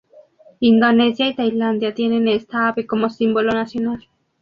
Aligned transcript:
Indonesia 0.61 1.27
y 1.27 1.35
Tailandia 1.35 1.93
tienen 1.93 2.27
esta 2.27 2.69
ave 2.69 2.87
como 2.87 3.07
símbolo 3.11 3.51
nacional. 3.51 4.07